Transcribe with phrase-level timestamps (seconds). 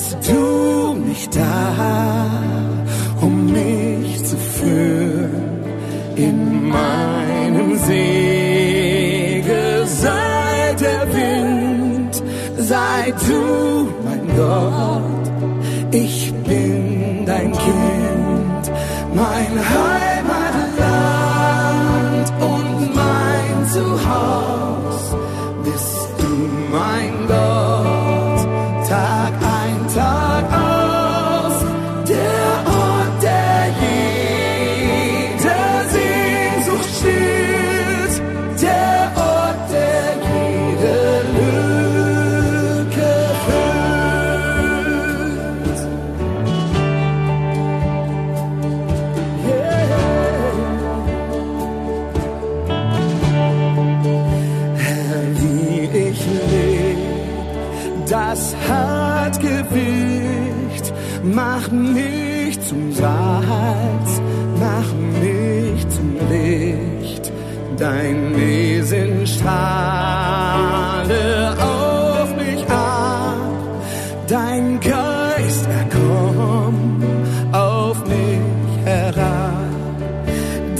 [0.00, 2.26] Wärst du nicht da,
[3.20, 5.64] um mich zu führen
[6.16, 9.50] in meinem Segel.
[9.86, 12.22] Sei der Wind,
[12.56, 15.30] sei du mein Gott,
[15.90, 18.72] ich bin dein Kind,
[19.14, 20.72] mein Heimatland
[22.40, 25.18] und mein Zuhause
[25.64, 26.30] bist du
[26.72, 27.09] mein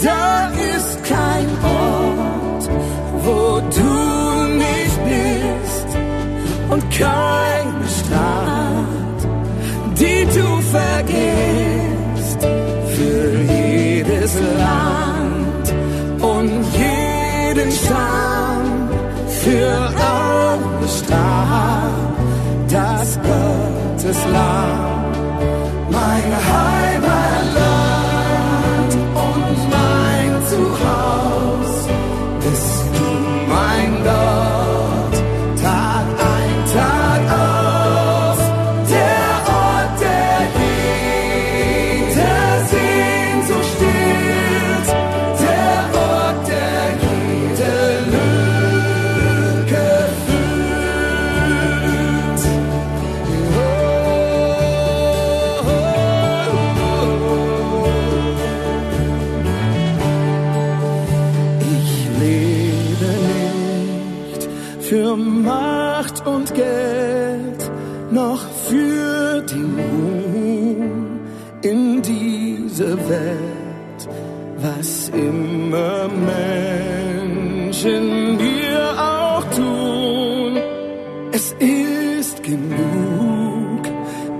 [0.03, 2.69] Da ist kein Ort,
[3.23, 5.89] wo du nicht bist
[6.69, 9.21] und keine Stadt,
[9.99, 10.47] die du
[10.77, 12.41] vergisst
[12.95, 15.65] für jedes Land
[16.21, 18.89] und jeden Stamm,
[19.43, 19.77] für
[20.13, 22.15] alle Stadt,
[22.69, 24.80] das Gottes Lamm,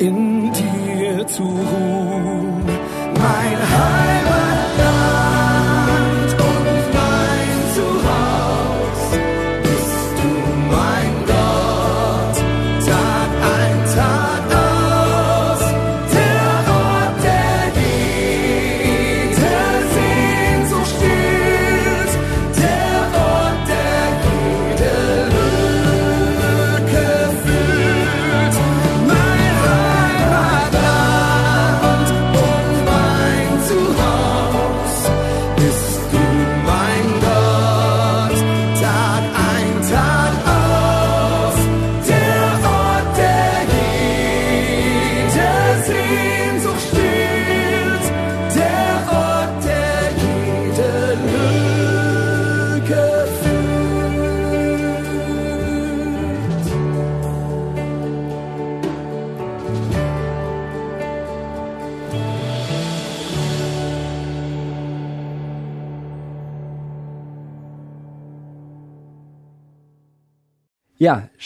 [0.02, 1.91] in dir zu ruhen,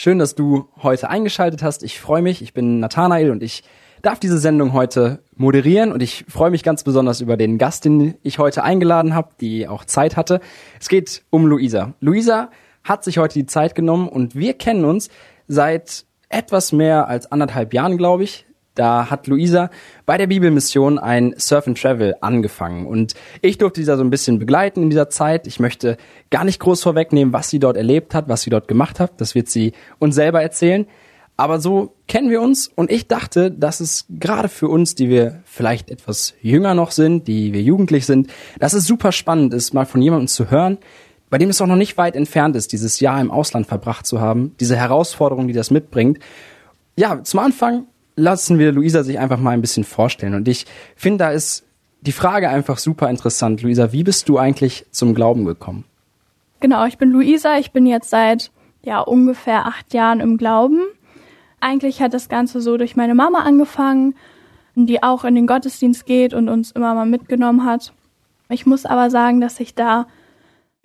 [0.06, 1.82] schön, dass du heute eingeschaltet hast.
[1.82, 2.40] Ich freue mich.
[2.40, 3.64] Ich bin Nathanael und ich
[4.02, 8.14] darf diese Sendung heute moderieren und ich freue mich ganz besonders über den Gast, den
[8.22, 10.38] ich heute eingeladen habe, die auch Zeit hatte.
[10.78, 11.94] Es geht um Luisa.
[11.98, 12.50] Luisa
[12.84, 15.08] hat sich heute die Zeit genommen und wir kennen uns
[15.48, 18.46] seit etwas mehr als anderthalb Jahren, glaube ich.
[18.76, 19.70] Da hat Luisa
[20.04, 24.10] bei der Bibelmission ein Surf and Travel angefangen und ich durfte sie da so ein
[24.10, 25.46] bisschen begleiten in dieser Zeit.
[25.46, 25.96] Ich möchte
[26.30, 29.20] gar nicht groß vorwegnehmen, was sie dort erlebt hat, was sie dort gemacht hat.
[29.20, 30.86] Das wird sie uns selber erzählen.
[31.38, 35.42] Aber so kennen wir uns und ich dachte, dass es gerade für uns, die wir
[35.44, 39.84] vielleicht etwas jünger noch sind, die wir jugendlich sind, dass es super spannend ist, mal
[39.84, 40.78] von jemandem zu hören,
[41.28, 44.20] bei dem es auch noch nicht weit entfernt ist, dieses Jahr im Ausland verbracht zu
[44.20, 46.20] haben, diese Herausforderung, die das mitbringt.
[46.96, 50.34] Ja, zum Anfang lassen wir Luisa sich einfach mal ein bisschen vorstellen.
[50.34, 50.66] Und ich
[50.96, 51.64] finde, da ist
[52.00, 53.62] die Frage einfach super interessant.
[53.62, 55.84] Luisa, wie bist du eigentlich zum Glauben gekommen?
[56.60, 57.58] Genau, ich bin Luisa.
[57.58, 58.50] Ich bin jetzt seit
[58.82, 60.80] ja ungefähr acht Jahren im Glauben.
[61.60, 64.14] Eigentlich hat das Ganze so durch meine Mama angefangen,
[64.74, 67.92] die auch in den Gottesdienst geht und uns immer mal mitgenommen hat.
[68.48, 70.06] Ich muss aber sagen, dass ich da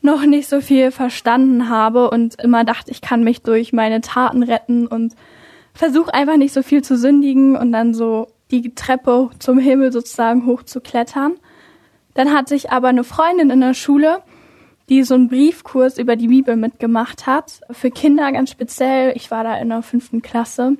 [0.01, 4.43] noch nicht so viel verstanden habe und immer dachte, ich kann mich durch meine Taten
[4.43, 5.13] retten und
[5.73, 10.45] versuche einfach nicht so viel zu sündigen und dann so die Treppe zum Himmel sozusagen
[10.45, 11.33] hochzuklettern.
[12.13, 14.21] Dann hatte ich aber eine Freundin in der Schule,
[14.89, 17.61] die so einen Briefkurs über die Bibel mitgemacht hat.
[17.71, 19.13] Für Kinder ganz speziell.
[19.15, 20.75] Ich war da in der fünften Klasse.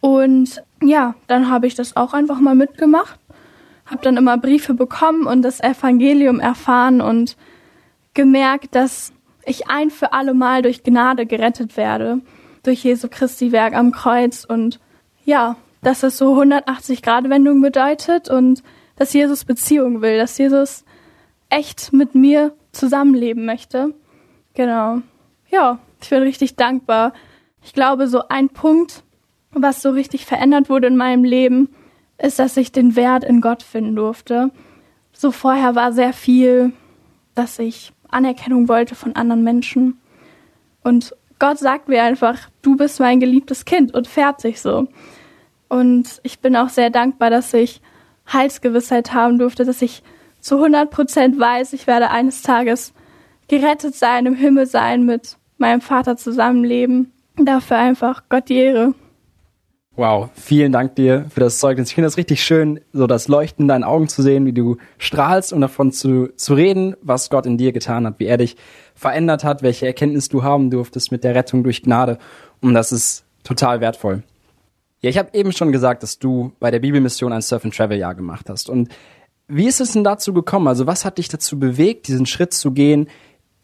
[0.00, 3.18] Und ja, dann habe ich das auch einfach mal mitgemacht.
[3.86, 7.36] Habe dann immer Briefe bekommen und das Evangelium erfahren und
[8.14, 9.12] gemerkt, dass
[9.46, 12.20] ich ein für alle Mal durch Gnade gerettet werde.
[12.68, 14.78] Durch Jesu Christi Werk am Kreuz und
[15.24, 18.62] ja, dass es so 180 Grad Wendung bedeutet und
[18.96, 20.84] dass Jesus Beziehung will, dass Jesus
[21.48, 23.94] echt mit mir zusammenleben möchte.
[24.52, 24.98] Genau.
[25.48, 27.14] Ja, ich bin richtig dankbar.
[27.62, 29.02] Ich glaube, so ein Punkt,
[29.52, 31.70] was so richtig verändert wurde in meinem Leben,
[32.18, 34.50] ist, dass ich den Wert in Gott finden durfte.
[35.14, 36.74] So vorher war sehr viel,
[37.34, 39.98] dass ich Anerkennung wollte von anderen Menschen.
[40.82, 44.88] Und Gott sagt mir einfach, du bist mein geliebtes Kind und fertig so.
[45.68, 47.80] Und ich bin auch sehr dankbar, dass ich
[48.32, 50.02] Heilsgewissheit haben durfte, dass ich
[50.40, 52.92] zu 100 Prozent weiß, ich werde eines Tages
[53.48, 57.12] gerettet sein, im Himmel sein, mit meinem Vater zusammenleben.
[57.36, 58.94] Dafür einfach Gott die Ehre.
[59.98, 61.88] Wow, vielen Dank dir für das Zeugnis.
[61.88, 64.76] Ich finde das richtig schön, so das Leuchten in deinen Augen zu sehen, wie du
[64.96, 68.56] strahlst und davon zu, zu reden, was Gott in dir getan hat, wie er dich
[68.94, 72.18] verändert hat, welche Erkenntnis du haben durftest mit der Rettung durch Gnade.
[72.60, 74.22] Und das ist total wertvoll.
[75.00, 78.70] Ja, ich habe eben schon gesagt, dass du bei der Bibelmission ein Surf-and-Travel-Jahr gemacht hast.
[78.70, 78.90] Und
[79.48, 80.68] wie ist es denn dazu gekommen?
[80.68, 83.08] Also was hat dich dazu bewegt, diesen Schritt zu gehen?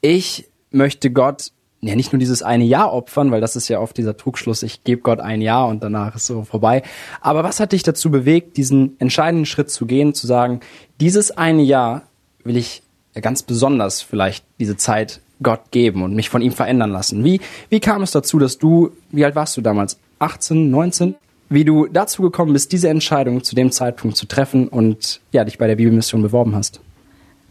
[0.01, 1.53] Ich möchte Gott
[1.87, 4.85] ja nicht nur dieses eine Jahr opfern, weil das ist ja oft dieser Trugschluss, ich
[4.85, 6.83] gebe Gott ein Jahr und danach ist so vorbei.
[7.21, 10.61] Aber was hat dich dazu bewegt, diesen entscheidenden Schritt zu gehen, zu sagen,
[11.01, 12.03] dieses eine Jahr
[12.45, 12.83] will ich
[13.21, 17.25] ganz besonders vielleicht diese Zeit Gott geben und mich von ihm verändern lassen?
[17.25, 19.99] Wie, wie kam es dazu, dass du, wie alt warst du damals?
[20.19, 21.17] 18, 19?
[21.49, 25.59] wie du dazu gekommen bist, diese Entscheidung zu dem Zeitpunkt zu treffen und ja, dich
[25.59, 26.81] bei der Bibelmission beworben hast.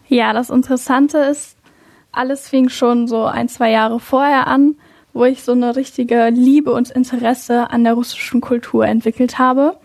[0.07, 1.55] Ja, das Interessante ist,
[2.13, 4.75] alles fing schon so ein, zwei Jahre vorher an,
[5.11, 9.77] wo ich so eine richtige Liebe und Interesse an der russischen Kultur entwickelt habe.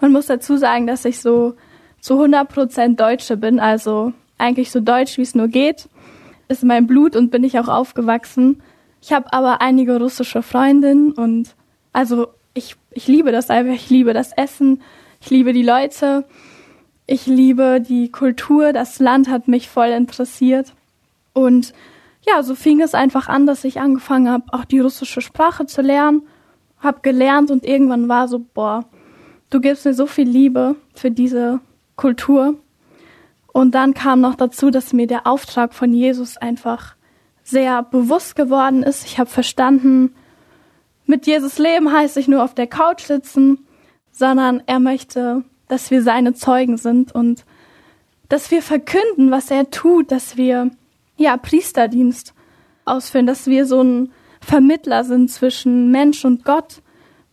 [0.00, 1.54] Man muss dazu sagen, dass ich so
[2.00, 5.88] zu 100 Prozent Deutsche bin, also eigentlich so deutsch, wie es nur geht.
[6.48, 8.62] Ist mein Blut und bin ich auch aufgewachsen.
[9.02, 11.54] Ich habe aber einige russische Freundinnen und
[11.92, 13.74] also ich, ich liebe das einfach.
[13.74, 14.82] Ich liebe das Essen.
[15.20, 16.24] Ich liebe die Leute.
[17.06, 18.72] Ich liebe die Kultur.
[18.72, 20.75] Das Land hat mich voll interessiert.
[21.36, 21.74] Und
[22.26, 25.82] ja, so fing es einfach an, dass ich angefangen habe, auch die russische Sprache zu
[25.82, 26.22] lernen.
[26.80, 28.86] Hab gelernt und irgendwann war so, boah,
[29.50, 31.60] du gibst mir so viel Liebe für diese
[31.94, 32.54] Kultur.
[33.52, 36.96] Und dann kam noch dazu, dass mir der Auftrag von Jesus einfach
[37.44, 39.04] sehr bewusst geworden ist.
[39.04, 40.14] Ich habe verstanden,
[41.04, 43.66] mit Jesus leben heißt nicht nur auf der Couch sitzen,
[44.10, 47.44] sondern er möchte, dass wir seine Zeugen sind und
[48.30, 50.70] dass wir verkünden, was er tut, dass wir
[51.16, 52.34] ja Priesterdienst
[52.84, 56.82] ausführen, dass wir so ein Vermittler sind zwischen Mensch und Gott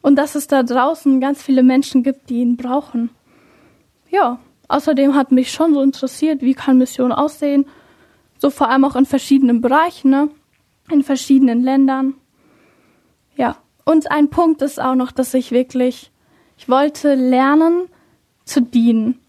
[0.02, 3.10] und dass es da draußen ganz viele Menschen gibt, die ihn brauchen.
[4.10, 7.66] Ja, außerdem hat mich schon so interessiert, wie kann Mission aussehen,
[8.38, 10.30] so vor allem auch in verschiedenen Bereichen, ne?
[10.90, 12.16] in verschiedenen Ländern.
[13.36, 16.12] Ja, und ein Punkt ist auch noch, dass ich wirklich,
[16.58, 17.86] ich wollte lernen
[18.46, 19.20] zu dienen.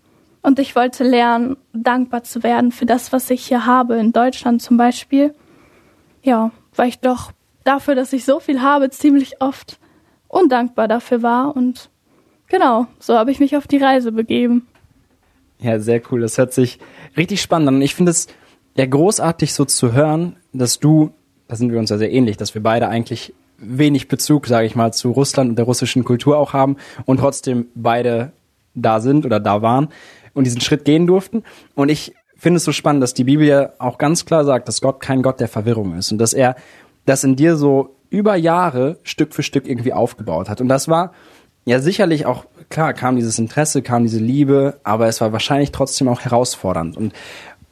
[0.45, 4.61] Und ich wollte lernen, dankbar zu werden für das, was ich hier habe, in Deutschland
[4.61, 5.35] zum Beispiel.
[6.23, 7.33] Ja, weil ich doch
[7.65, 9.79] dafür, dass ich so viel habe, ziemlich oft
[10.29, 11.57] undankbar dafür war.
[11.57, 11.89] Und
[12.49, 14.67] genau, so habe ich mich auf die Reise begeben.
[15.61, 16.21] Ja, sehr cool.
[16.21, 16.79] Das hört sich
[17.17, 17.77] richtig spannend an.
[17.77, 18.27] Und ich finde es
[18.77, 21.15] ja großartig so zu hören, dass du,
[21.49, 24.77] da sind wir uns ja sehr ähnlich, dass wir beide eigentlich wenig Bezug, sage ich
[24.77, 28.33] mal, zu Russland und der russischen Kultur auch haben und trotzdem beide
[28.75, 29.89] da sind oder da waren
[30.35, 31.45] und diesen Schritt gehen durften.
[31.75, 34.81] Und ich finde es so spannend, dass die Bibel ja auch ganz klar sagt, dass
[34.81, 36.57] Gott kein Gott der Verwirrung ist und dass er
[37.07, 40.61] das in dir so über Jahre Stück für Stück irgendwie aufgebaut hat.
[40.61, 41.13] Und das war
[41.65, 46.09] ja sicherlich auch, klar, kam dieses Interesse, kam diese Liebe, aber es war wahrscheinlich trotzdem
[46.09, 46.97] auch herausfordernd.
[46.97, 47.13] Und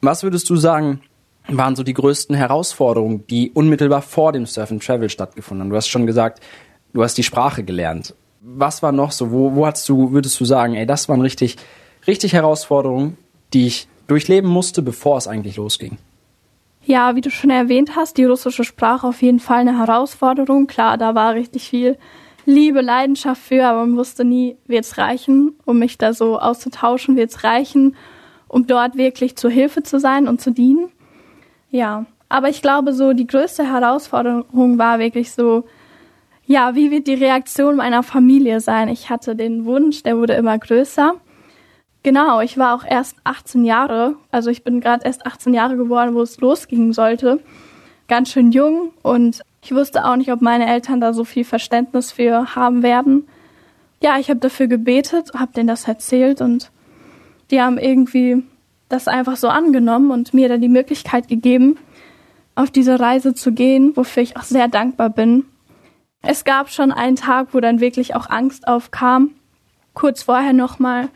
[0.00, 1.00] was würdest du sagen,
[1.48, 5.70] waren so die größten Herausforderungen, die unmittelbar vor dem Surf and Travel stattgefunden haben?
[5.70, 6.42] Du hast schon gesagt,
[6.92, 8.14] du hast die Sprache gelernt.
[8.40, 9.30] Was war noch so?
[9.30, 11.56] Wo, wo hast du, würdest du sagen, ey, das waren richtig,
[12.06, 13.16] richtig Herausforderungen,
[13.52, 15.98] die ich durchleben musste, bevor es eigentlich losging?
[16.84, 20.66] Ja, wie du schon erwähnt hast, die russische Sprache auf jeden Fall eine Herausforderung.
[20.66, 21.96] Klar, da war richtig viel
[22.44, 27.16] Liebe, Leidenschaft für, aber man wusste nie, wird es reichen, um mich da so auszutauschen,
[27.16, 27.96] wird es reichen,
[28.48, 30.90] um dort wirklich zur Hilfe zu sein und zu dienen.
[31.70, 35.64] Ja, aber ich glaube, so die größte Herausforderung war wirklich so,
[36.46, 38.88] ja, wie wird die Reaktion meiner Familie sein?
[38.88, 41.14] Ich hatte den Wunsch, der wurde immer größer.
[42.02, 46.14] Genau, ich war auch erst 18 Jahre, also ich bin gerade erst 18 Jahre geworden,
[46.14, 47.38] wo es losgehen sollte.
[48.08, 52.10] Ganz schön jung und ich wusste auch nicht, ob meine Eltern da so viel Verständnis
[52.10, 53.28] für haben werden.
[54.02, 56.72] Ja, ich habe dafür gebetet, habe denen das erzählt und
[57.52, 58.42] die haben irgendwie
[58.88, 61.78] das einfach so angenommen und mir dann die Möglichkeit gegeben,
[62.56, 65.44] auf diese Reise zu gehen, wofür ich auch sehr dankbar bin.
[66.20, 69.30] Es gab schon einen Tag, wo dann wirklich auch Angst aufkam.
[69.94, 71.08] Kurz vorher nochmal,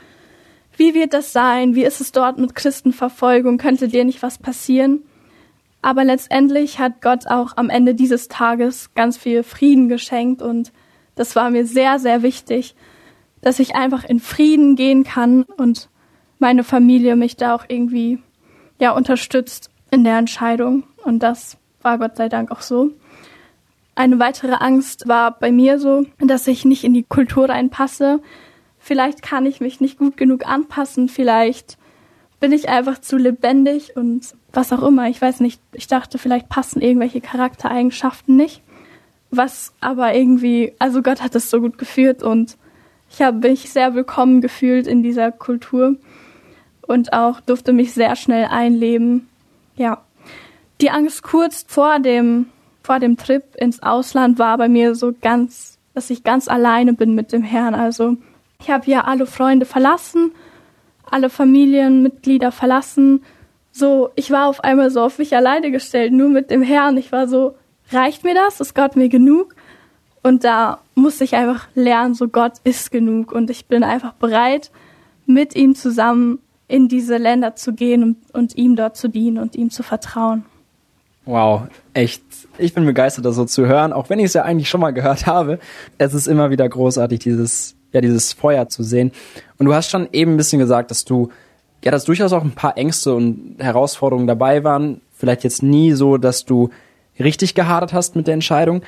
[0.77, 1.75] wie wird das sein?
[1.75, 3.59] Wie ist es dort mit Christenverfolgung?
[3.59, 5.03] Könnte dir nicht was passieren?
[5.83, 10.73] Aber letztendlich hat Gott auch am Ende dieses Tages ganz viel Frieden geschenkt und
[11.15, 12.75] das war mir sehr, sehr wichtig,
[13.41, 15.89] dass ich einfach in Frieden gehen kann und
[16.39, 18.19] meine Familie mich da auch irgendwie
[18.81, 22.91] ja unterstützt in der Entscheidung und das war Gott sei Dank auch so.
[23.95, 28.21] Eine weitere Angst war bei mir so, dass ich nicht in die Kultur reinpasse.
[28.87, 31.77] Vielleicht kann ich mich nicht gut genug anpassen, vielleicht
[32.39, 35.09] bin ich einfach zu lebendig und was auch immer.
[35.09, 38.63] Ich weiß nicht, ich dachte, vielleicht passen irgendwelche Charaktereigenschaften nicht.
[39.33, 42.57] Was aber irgendwie, also Gott hat es so gut geführt und
[43.11, 45.97] ich habe mich sehr willkommen gefühlt in dieser Kultur
[46.83, 49.27] und auch durfte mich sehr schnell einleben.
[49.75, 50.05] Ja.
[50.81, 52.47] Die Angst kurz vor dem,
[52.85, 57.17] vor dem Trip ins Ausland war bei mir so ganz, dass ich ganz alleine bin
[57.17, 57.75] mit dem Herrn.
[57.75, 58.17] Also
[58.61, 60.33] ich habe ja alle Freunde verlassen,
[61.11, 63.25] alle Familienmitglieder verlassen.
[63.73, 66.97] So, ich war auf einmal so auf mich alleine gestellt, nur mit dem Herrn.
[66.97, 67.55] Ich war so,
[67.93, 68.61] reicht mir das?
[68.61, 69.55] Ist Gott mir genug?
[70.23, 73.33] Und da musste ich einfach lernen, so Gott ist genug.
[73.33, 74.71] Und ich bin einfach bereit,
[75.27, 79.55] mit ihm zusammen in diese Länder zu gehen und, und ihm dort zu dienen und
[79.55, 80.45] ihm zu vertrauen.
[81.25, 82.23] Wow, echt.
[82.59, 84.93] Ich bin begeistert, das so zu hören, auch wenn ich es ja eigentlich schon mal
[84.93, 85.59] gehört habe.
[85.99, 89.13] Es ist immer wieder großartig, dieses, ja, dieses Feuer zu sehen.
[89.59, 91.31] Und du hast schon eben ein bisschen gesagt, dass du,
[91.85, 95.01] ja, dass durchaus auch ein paar Ängste und Herausforderungen dabei waren.
[95.15, 96.71] Vielleicht jetzt nie so, dass du
[97.19, 98.83] richtig gehadert hast mit der Entscheidung.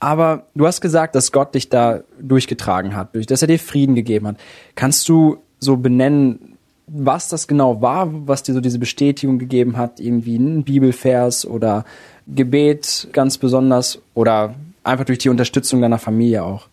[0.00, 4.26] Aber du hast gesagt, dass Gott dich da durchgetragen hat, dass er dir Frieden gegeben
[4.26, 4.36] hat.
[4.74, 6.56] Kannst du so benennen,
[6.88, 11.84] was das genau war, was dir so diese Bestätigung gegeben hat, irgendwie ein Bibelvers oder
[12.26, 16.66] Gebet ganz besonders oder einfach durch die Unterstützung deiner Familie auch?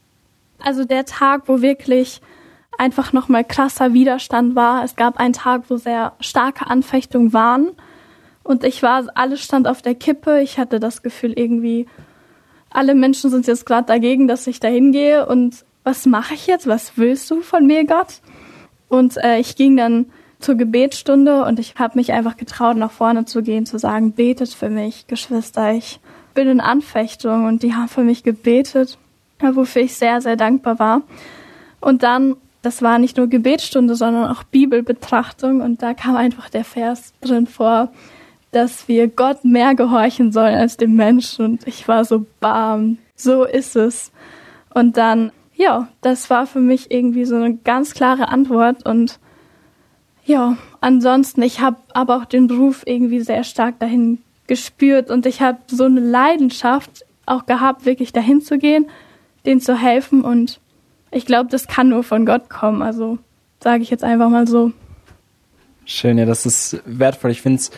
[0.63, 2.21] Also der Tag, wo wirklich
[2.77, 4.83] einfach nochmal krasser Widerstand war.
[4.83, 7.71] Es gab einen Tag, wo sehr starke Anfechtungen waren
[8.43, 10.41] und ich war, alles stand auf der Kippe.
[10.41, 11.85] Ich hatte das Gefühl irgendwie,
[12.71, 16.65] alle Menschen sind jetzt gerade dagegen, dass ich da hingehe und was mache ich jetzt?
[16.65, 18.21] Was willst du von mir, Gott?
[18.87, 20.07] Und äh, ich ging dann
[20.39, 24.49] zur Gebetsstunde und ich habe mich einfach getraut, nach vorne zu gehen, zu sagen, betet
[24.49, 25.99] für mich, Geschwister, ich
[26.33, 28.97] bin in Anfechtung und die haben für mich gebetet,
[29.41, 31.01] wofür ich sehr, sehr dankbar war.
[31.79, 35.61] Und dann, das war nicht nur Gebetsstunde, sondern auch Bibelbetrachtung.
[35.61, 37.91] Und da kam einfach der Vers drin vor,
[38.51, 41.45] dass wir Gott mehr gehorchen sollen als dem Menschen.
[41.45, 44.11] Und ich war so bam, so ist es.
[44.73, 48.85] Und dann ja, das war für mich irgendwie so eine ganz klare Antwort.
[48.85, 49.19] Und
[50.23, 55.11] ja, ansonsten, ich habe aber auch den Beruf irgendwie sehr stark dahin gespürt.
[55.11, 58.85] Und ich habe so eine Leidenschaft auch gehabt, wirklich dahin zu gehen,
[59.49, 60.61] denen zu helfen und
[61.11, 63.17] ich glaube, das kann nur von Gott kommen, also
[63.61, 64.71] sage ich jetzt einfach mal so.
[65.85, 67.31] Schön, ja, das ist wertvoll.
[67.31, 67.71] Ich finde es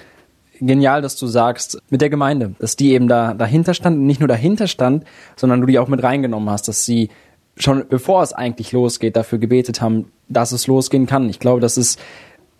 [0.59, 4.27] genial, dass du sagst, mit der Gemeinde, dass die eben da dahinter stand nicht nur
[4.27, 5.05] dahinter stand,
[5.37, 7.09] sondern du die auch mit reingenommen hast, dass sie
[7.57, 11.29] schon bevor es eigentlich losgeht, dafür gebetet haben, dass es losgehen kann.
[11.29, 11.99] Ich glaube, das ist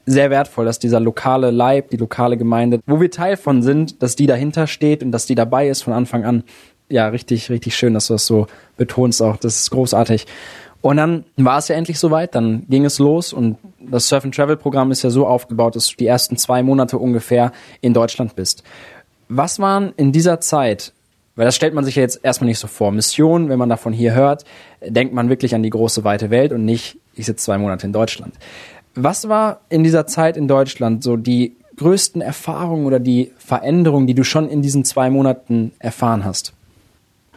[0.05, 4.15] sehr wertvoll, dass dieser lokale Leib, die lokale Gemeinde, wo wir Teil von sind, dass
[4.15, 6.43] die dahinter steht und dass die dabei ist von Anfang an.
[6.91, 9.37] Ja, richtig, richtig schön, dass du das so betonst auch.
[9.37, 10.27] Das ist großartig.
[10.81, 14.35] Und dann war es ja endlich soweit, dann ging es los und das Surf and
[14.35, 18.35] Travel Programm ist ja so aufgebaut, dass du die ersten zwei Monate ungefähr in Deutschland
[18.35, 18.63] bist.
[19.29, 20.91] Was waren in dieser Zeit,
[21.35, 23.93] weil das stellt man sich ja jetzt erstmal nicht so vor, Mission, wenn man davon
[23.93, 24.43] hier hört,
[24.83, 27.93] denkt man wirklich an die große weite Welt und nicht, ich sitze zwei Monate in
[27.93, 28.33] Deutschland.
[28.95, 34.15] Was war in dieser Zeit in Deutschland so die größten Erfahrungen oder die Veränderungen, die
[34.15, 36.53] du schon in diesen zwei Monaten erfahren hast?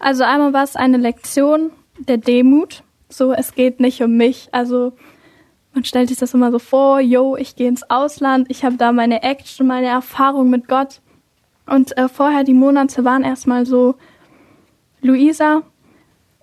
[0.04, 2.82] Also einmal war es eine Lektion der Demut.
[3.08, 4.50] So, es geht nicht um mich.
[4.52, 4.92] Also
[5.72, 8.92] man stellt sich das immer so vor, yo, ich gehe ins Ausland, ich habe da
[8.92, 11.00] meine Action, meine Erfahrung mit Gott.
[11.64, 13.94] Und äh, vorher die Monate waren erstmal so,
[15.00, 15.62] Luisa,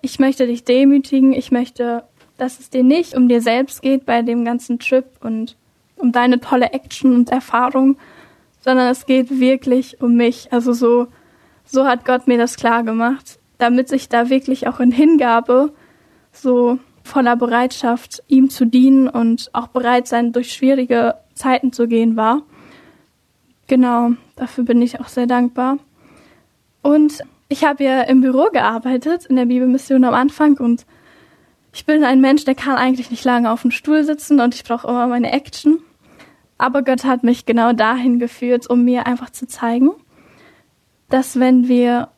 [0.00, 2.02] ich möchte dich demütigen, ich möchte
[2.38, 5.56] dass es dir nicht um dir selbst geht bei dem ganzen Trip und
[5.94, 7.96] um deine tolle Action und Erfahrung,
[8.58, 10.52] sondern es geht wirklich um mich.
[10.52, 11.06] Also so,
[11.64, 15.72] so hat Gott mir das klar gemacht, damit ich da wirklich auch in Hingabe
[16.32, 22.16] so voller Bereitschaft ihm zu dienen und auch bereit sein, durch schwierige Zeiten zu gehen
[22.16, 22.42] war.
[23.68, 25.78] Genau, dafür bin ich auch sehr dankbar.
[26.82, 30.84] Und ich habe ja im Büro gearbeitet, in der Bibelmission am Anfang und
[31.72, 34.64] ich bin ein Mensch, der kann eigentlich nicht lange auf dem Stuhl sitzen und ich
[34.64, 35.78] brauche immer meine Action.
[36.58, 39.90] Aber Gott hat mich genau dahin geführt, um mir einfach zu zeigen,
[41.08, 42.08] dass wenn wir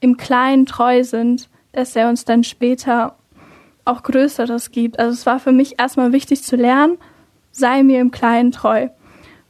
[0.00, 3.16] im Kleinen treu sind, dass er uns dann später
[3.84, 4.98] auch Größeres gibt.
[4.98, 6.98] Also es war für mich erstmal wichtig zu lernen,
[7.50, 8.88] sei mir im Kleinen treu.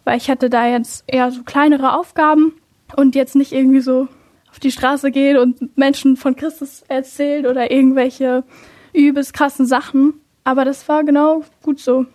[0.04, 2.54] Weil ich hatte da jetzt eher so kleinere Aufgaben
[2.96, 4.08] und jetzt nicht irgendwie so
[4.50, 8.44] auf die Straße gehen und Menschen von Christus erzählt oder irgendwelche
[8.92, 10.14] übelst krassen Sachen.
[10.44, 12.06] Aber das war genau gut so.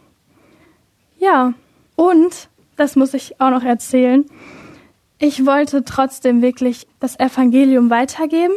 [1.19, 1.54] Ja,
[1.96, 4.26] und, das muss ich auch noch erzählen,
[5.24, 8.54] ich wollte trotzdem wirklich das Evangelium weitergeben,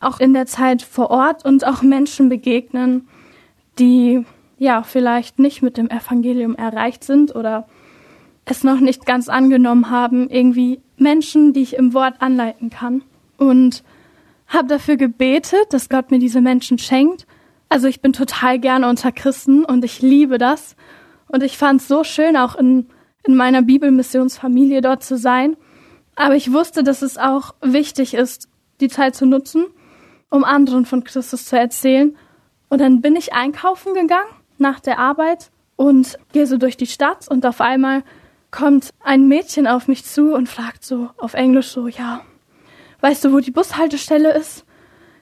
[0.00, 3.08] auch in der Zeit vor Ort und auch Menschen begegnen,
[3.78, 4.24] die
[4.58, 7.66] ja vielleicht nicht mit dem Evangelium erreicht sind oder
[8.44, 13.02] es noch nicht ganz angenommen haben, irgendwie Menschen, die ich im Wort anleiten kann.
[13.36, 13.82] Und
[14.46, 17.26] habe dafür gebetet, dass Gott mir diese Menschen schenkt
[17.68, 20.76] also ich bin total gerne unter Christen und ich liebe das.
[21.28, 22.86] Und ich fand es so schön, auch in,
[23.24, 25.56] in meiner Bibelmissionsfamilie dort zu sein.
[26.18, 28.48] Aber ich wusste, dass es auch wichtig ist,
[28.80, 29.66] die Zeit zu nutzen,
[30.30, 32.16] um anderen von Christus zu erzählen.
[32.68, 34.28] Und dann bin ich einkaufen gegangen
[34.58, 38.02] nach der Arbeit und gehe so durch die Stadt und auf einmal
[38.50, 42.22] kommt ein Mädchen auf mich zu und fragt so auf Englisch so, ja,
[43.00, 44.64] weißt du, wo die Bushaltestelle ist?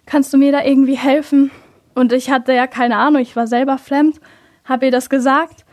[0.07, 1.51] Kannst du mir da irgendwie helfen?
[1.95, 4.19] Und ich hatte ja keine Ahnung, ich war selber fremd,
[4.65, 5.67] habe ihr das gesagt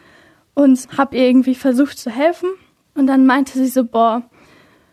[0.53, 2.49] und habe ihr irgendwie versucht zu helfen.
[2.93, 4.23] Und dann meinte sie so, boah,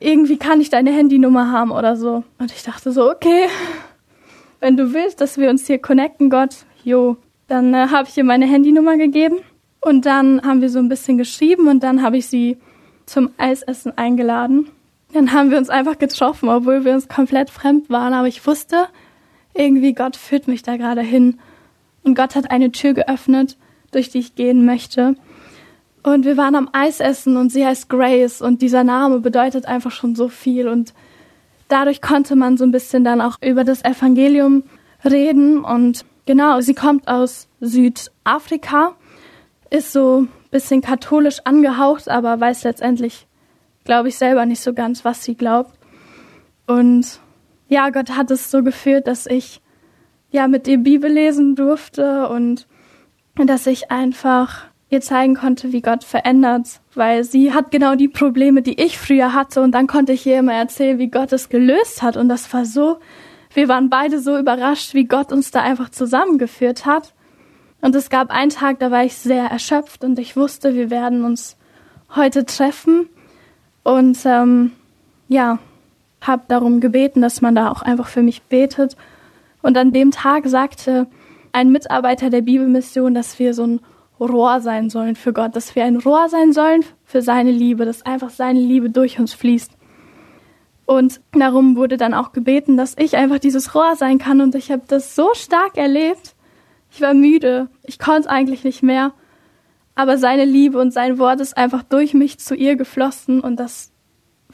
[0.01, 2.25] irgendwie kann ich deine Handynummer haben oder so.
[2.39, 3.45] Und ich dachte so, okay,
[4.59, 7.17] wenn du willst, dass wir uns hier connecten, Gott, jo.
[7.47, 9.39] Dann äh, habe ich ihr meine Handynummer gegeben
[9.81, 12.59] und dann haben wir so ein bisschen geschrieben und dann habe ich sie
[13.07, 14.69] zum Eisessen eingeladen.
[15.13, 18.87] Dann haben wir uns einfach getroffen, obwohl wir uns komplett fremd waren, aber ich wusste,
[19.53, 21.41] irgendwie Gott führt mich da gerade hin.
[22.05, 23.57] Und Gott hat eine Tür geöffnet,
[23.91, 25.17] durch die ich gehen möchte.
[26.03, 30.15] Und wir waren am Eisessen und sie heißt Grace und dieser Name bedeutet einfach schon
[30.15, 30.95] so viel und
[31.69, 34.65] dadurch konnte man so ein bisschen dann auch über das Evangelium
[35.05, 38.95] reden und genau, sie kommt aus Südafrika,
[39.71, 43.27] ist so ein bisschen katholisch angehaucht, aber weiß letztendlich,
[43.85, 45.79] glaube ich, selber nicht so ganz, was sie glaubt.
[46.67, 47.21] Und
[47.69, 49.61] ja, Gott hat es so geführt, dass ich
[50.31, 52.67] ja mit ihr Bibel lesen durfte und
[53.37, 58.61] dass ich einfach ihr zeigen konnte, wie Gott verändert, weil sie hat genau die Probleme,
[58.61, 62.03] die ich früher hatte und dann konnte ich ihr immer erzählen, wie Gott es gelöst
[62.03, 62.99] hat und das war so,
[63.55, 67.15] wir waren beide so überrascht, wie Gott uns da einfach zusammengeführt hat.
[67.81, 71.25] Und es gab einen Tag, da war ich sehr erschöpft und ich wusste, wir werden
[71.25, 71.57] uns
[72.15, 73.09] heute treffen
[73.83, 74.73] und ähm,
[75.29, 75.59] ja,
[76.21, 78.97] habe darum gebeten, dass man da auch einfach für mich betet.
[79.63, 81.07] Und an dem Tag sagte
[81.53, 83.81] ein Mitarbeiter der Bibelmission, dass wir so ein
[84.21, 88.05] Rohr sein sollen für Gott, dass wir ein Rohr sein sollen für seine Liebe, dass
[88.05, 89.73] einfach seine Liebe durch uns fließt.
[90.87, 94.41] Und darum wurde dann auch gebeten, dass ich einfach dieses Rohr sein kann.
[94.41, 96.35] Und ich habe das so stark erlebt.
[96.91, 97.69] Ich war müde.
[97.85, 99.13] Ich konnte eigentlich nicht mehr.
[99.95, 103.41] Aber seine Liebe und sein Wort ist einfach durch mich zu ihr geflossen.
[103.41, 103.93] Und das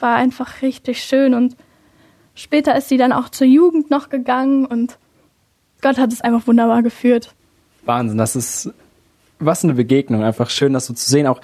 [0.00, 1.56] war einfach richtig schön und
[2.34, 4.98] später ist sie dann auch zur Jugend noch gegangen und
[5.82, 7.34] Gott hat es einfach wunderbar geführt.
[7.84, 8.72] Wahnsinn, das ist
[9.38, 11.26] was eine Begegnung, einfach schön, das so zu sehen.
[11.26, 11.40] Auch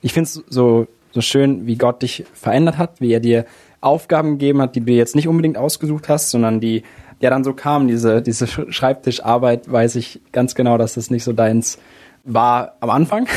[0.00, 3.44] ich finde es so so schön, wie Gott dich verändert hat, wie er dir
[3.82, 6.84] Aufgaben gegeben hat, die du jetzt nicht unbedingt ausgesucht hast, sondern die
[7.20, 7.88] ja dann so kamen.
[7.88, 11.78] Diese diese Schreibtischarbeit, weiß ich ganz genau, dass das nicht so deins
[12.24, 13.28] war am Anfang.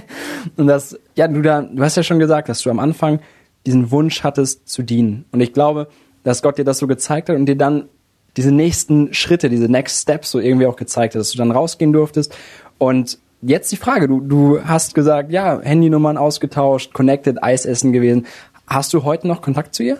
[0.56, 3.20] und das ja du da du hast ja schon gesagt, dass du am Anfang
[3.66, 5.26] diesen Wunsch hattest zu dienen.
[5.32, 5.88] Und ich glaube,
[6.24, 7.88] dass Gott dir das so gezeigt hat und dir dann
[8.36, 11.92] diese nächsten Schritte, diese Next Steps so irgendwie auch gezeigt hat, dass du dann rausgehen
[11.92, 12.34] durftest.
[12.78, 18.26] Und jetzt die Frage, du, du hast gesagt, ja, Handynummern ausgetauscht, connected, Eis essen gewesen.
[18.66, 19.98] Hast du heute noch Kontakt zu ihr?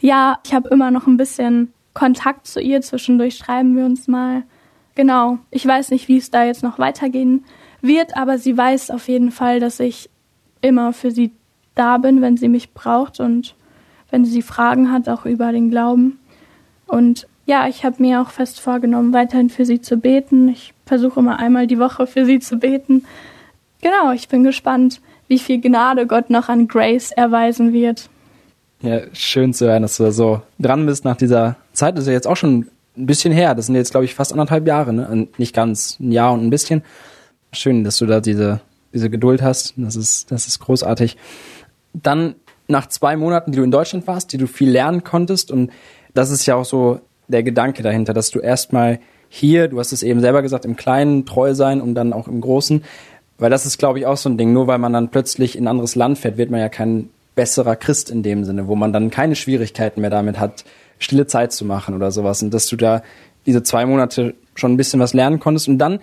[0.00, 2.80] Ja, ich habe immer noch ein bisschen Kontakt zu ihr.
[2.80, 4.44] Zwischendurch schreiben wir uns mal.
[4.94, 5.38] Genau.
[5.50, 7.44] Ich weiß nicht, wie es da jetzt noch weitergehen
[7.80, 10.10] wird, aber sie weiß auf jeden Fall, dass ich
[10.60, 11.32] immer für sie
[11.74, 13.54] da bin, wenn sie mich braucht und
[14.10, 16.18] wenn sie Fragen hat, auch über den Glauben.
[16.86, 20.50] Und ja, ich habe mir auch fest vorgenommen, weiterhin für sie zu beten.
[20.50, 23.06] Ich versuche immer einmal die Woche für sie zu beten.
[23.80, 28.10] Genau, ich bin gespannt, wie viel Gnade Gott noch an Grace erweisen wird.
[28.82, 31.96] Ja, schön zu hören, dass du da so dran bist nach dieser Zeit.
[31.96, 32.66] Das ist ja jetzt auch schon
[32.98, 33.54] ein bisschen her.
[33.54, 35.26] Das sind jetzt, glaube ich, fast anderthalb Jahre, ne?
[35.38, 36.82] Nicht ganz ein Jahr und ein bisschen.
[37.52, 38.60] Schön, dass du da diese,
[38.92, 39.72] diese Geduld hast.
[39.78, 41.16] Das ist, das ist großartig.
[41.94, 42.34] Dann
[42.66, 45.70] nach zwei Monaten, die du in Deutschland warst, die du viel lernen konntest und
[46.12, 50.02] das ist ja auch so der Gedanke dahinter, dass du erstmal hier, du hast es
[50.02, 52.82] eben selber gesagt, im Kleinen treu sein und dann auch im Großen,
[53.38, 54.52] weil das ist, glaube ich, auch so ein Ding.
[54.52, 57.76] Nur weil man dann plötzlich in ein anderes Land fährt, wird man ja kein besserer
[57.76, 60.64] Christ in dem Sinne, wo man dann keine Schwierigkeiten mehr damit hat,
[60.98, 62.42] stille Zeit zu machen oder sowas.
[62.42, 63.02] Und dass du da
[63.46, 65.68] diese zwei Monate schon ein bisschen was lernen konntest.
[65.68, 66.00] Und dann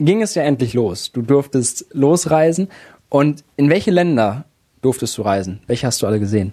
[0.00, 1.12] ging es ja endlich los.
[1.12, 2.68] Du durftest losreisen.
[3.08, 4.44] Und in welche Länder
[4.80, 5.60] durftest du reisen?
[5.66, 6.52] Welche hast du alle gesehen?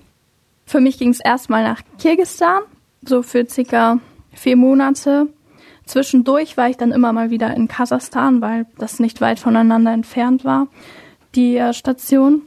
[0.66, 2.62] Für mich ging es erstmal nach Kirgistan,
[3.04, 3.98] so für circa
[4.40, 5.28] vier Monate.
[5.86, 10.46] Zwischendurch war ich dann immer mal wieder in Kasachstan, weil das nicht weit voneinander entfernt
[10.46, 10.68] war,
[11.36, 12.44] die äh, Station.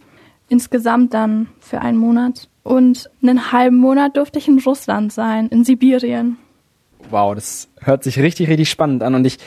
[0.48, 2.48] Insgesamt dann für einen Monat.
[2.62, 6.36] Und einen halben Monat durfte ich in Russland sein, in Sibirien.
[7.10, 9.14] Wow, das hört sich richtig, richtig spannend an.
[9.14, 9.38] Und ich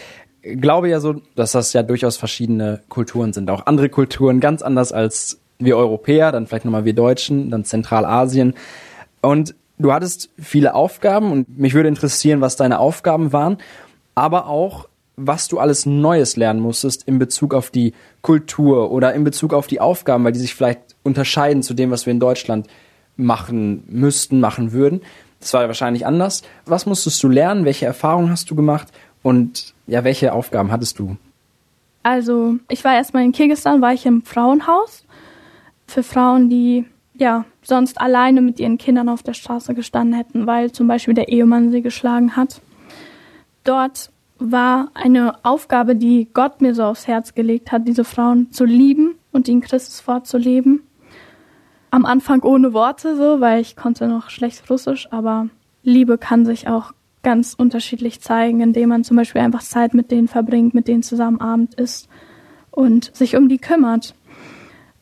[0.42, 3.50] glaube ja so, dass das ja durchaus verschiedene Kulturen sind.
[3.50, 8.54] Auch andere Kulturen ganz anders als wir Europäer, dann vielleicht nochmal wir Deutschen, dann Zentralasien.
[9.22, 13.58] Und du hattest viele Aufgaben und mich würde interessieren, was deine Aufgaben waren,
[14.14, 19.24] aber auch, was du alles Neues lernen musstest in Bezug auf die Kultur oder in
[19.24, 22.68] Bezug auf die Aufgaben, weil die sich vielleicht unterscheiden zu dem, was wir in Deutschland
[23.16, 25.02] machen müssten, machen würden.
[25.40, 26.42] Das war ja wahrscheinlich anders.
[26.66, 27.66] Was musstest du lernen?
[27.66, 28.88] Welche Erfahrungen hast du gemacht?
[29.22, 31.18] Und ja, welche Aufgaben hattest du?
[32.04, 35.06] Also, ich war erstmal in Kirgisistan, war ich im Frauenhaus
[35.88, 36.86] für Frauen, die
[37.18, 41.30] ja sonst alleine mit ihren Kindern auf der Straße gestanden hätten, weil zum Beispiel der
[41.30, 42.62] Ehemann sie geschlagen hat.
[43.64, 48.66] Dort war eine Aufgabe, die Gott mir so aufs Herz gelegt hat, diese Frauen zu
[48.66, 50.82] lieben und ihnen Christus vorzuleben.
[51.90, 55.48] Am Anfang ohne Worte so, weil ich konnte noch schlecht Russisch, aber
[55.84, 56.92] Liebe kann sich auch
[57.24, 61.40] ganz unterschiedlich zeigen, indem man zum Beispiel einfach Zeit mit denen verbringt, mit denen zusammen
[61.40, 62.10] Abend isst
[62.72, 64.15] und sich um die kümmert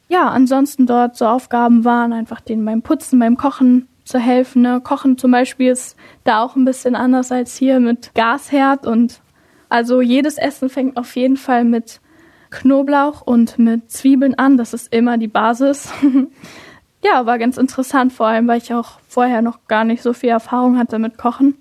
[0.08, 4.62] ja, ansonsten dort so Aufgaben waren, einfach denen beim Putzen, beim Kochen zu helfen.
[4.62, 4.82] Ne?
[4.82, 9.22] Kochen zum Beispiel ist da auch ein bisschen anders als hier mit Gasherd und
[9.70, 12.00] also jedes Essen fängt auf jeden Fall mit
[12.52, 14.58] Knoblauch und mit Zwiebeln an.
[14.58, 15.92] Das ist immer die Basis.
[17.04, 20.30] ja, war ganz interessant, vor allem, weil ich auch vorher noch gar nicht so viel
[20.30, 21.56] Erfahrung hatte mit Kochen.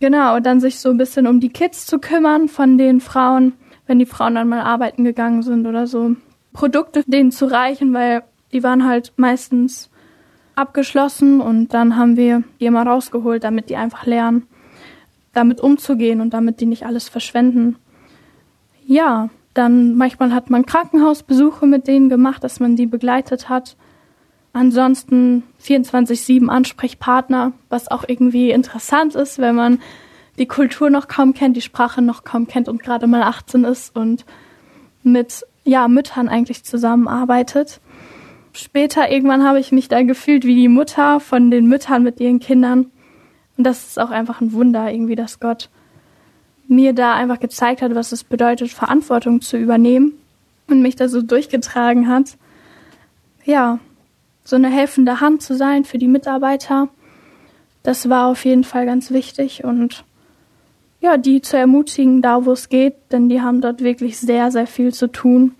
[0.00, 3.54] Genau, und dann sich so ein bisschen um die Kids zu kümmern von den Frauen,
[3.86, 6.16] wenn die Frauen dann mal arbeiten gegangen sind oder so.
[6.52, 9.90] Produkte denen zu reichen, weil die waren halt meistens
[10.54, 14.46] abgeschlossen und dann haben wir die immer rausgeholt, damit die einfach lernen,
[15.32, 17.76] damit umzugehen und damit die nicht alles verschwenden.
[18.84, 23.76] Ja, dann manchmal hat man Krankenhausbesuche mit denen gemacht, dass man die begleitet hat.
[24.52, 29.78] Ansonsten 24-7 Ansprechpartner, was auch irgendwie interessant ist, wenn man
[30.38, 33.96] die Kultur noch kaum kennt, die Sprache noch kaum kennt und gerade mal 18 ist
[33.96, 34.24] und
[35.02, 37.80] mit ja, Müttern eigentlich zusammenarbeitet.
[38.52, 42.40] Später irgendwann habe ich mich da gefühlt wie die Mutter von den Müttern mit ihren
[42.40, 42.90] Kindern.
[43.56, 45.68] Und das ist auch einfach ein Wunder, irgendwie, dass Gott
[46.66, 50.12] mir da einfach gezeigt hat, was es bedeutet, Verantwortung zu übernehmen
[50.68, 52.36] und mich da so durchgetragen hat.
[53.44, 53.78] Ja,
[54.44, 56.88] so eine helfende Hand zu sein für die Mitarbeiter,
[57.82, 60.04] das war auf jeden Fall ganz wichtig und
[61.00, 64.66] ja, die zu ermutigen, da wo es geht, denn die haben dort wirklich sehr, sehr
[64.66, 65.54] viel zu tun.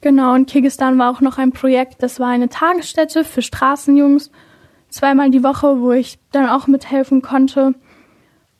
[0.00, 4.30] Genau, in Kirgistan war auch noch ein Projekt, das war eine Tagesstätte für Straßenjungs
[4.94, 7.74] zweimal die Woche, wo ich dann auch mithelfen konnte.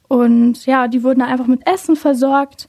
[0.09, 2.69] Und ja, die wurden einfach mit Essen versorgt,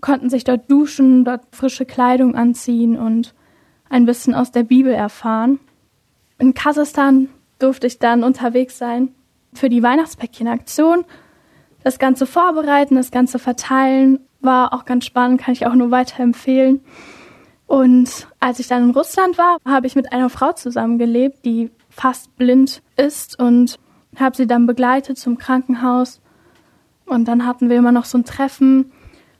[0.00, 3.34] konnten sich dort duschen, dort frische Kleidung anziehen und
[3.88, 5.58] ein bisschen aus der Bibel erfahren.
[6.38, 7.28] In Kasachstan
[7.58, 9.12] durfte ich dann unterwegs sein
[9.52, 11.04] für die Weihnachtspäckchen-Aktion.
[11.82, 16.80] Das Ganze vorbereiten, das Ganze verteilen, war auch ganz spannend, kann ich auch nur weiterempfehlen.
[17.66, 22.36] Und als ich dann in Russland war, habe ich mit einer Frau zusammengelebt, die fast
[22.36, 23.78] blind ist und
[24.18, 26.20] habe sie dann begleitet zum Krankenhaus.
[27.06, 28.92] Und dann hatten wir immer noch so ein Treffen